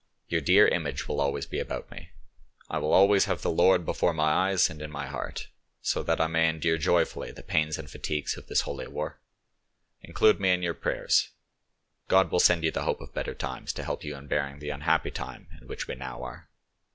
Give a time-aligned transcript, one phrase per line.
[0.29, 2.09] "Your dear image will always be about me;
[2.71, 6.19] I will always have the Lord before my eyes and in my heart, so that
[6.19, 9.19] I may endure joyfully the pains and fatigues of this holy war.
[10.01, 11.29] Include me in your Prayers;
[12.07, 14.71] God will send you the hope of better times to help you in bearing the
[14.71, 16.49] unhappy time in which we now are.